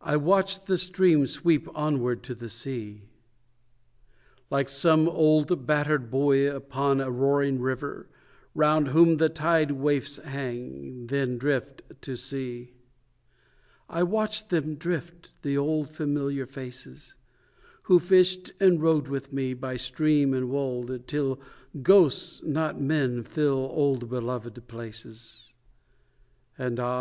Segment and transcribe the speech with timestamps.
[0.00, 3.08] I watch the stream sweep onward to the sea,
[4.52, 8.08] Like some old battered buoy upon a roaring river,
[8.54, 12.74] Round whom the tide waifs hang then drift to sea.
[13.88, 17.16] I watch them drift the old familiar faces,
[17.82, 21.40] Who fished and rode with me, by stream and wold, Till
[21.82, 25.52] ghosts, not men, fill old beloved places,
[26.56, 26.96] And, ah!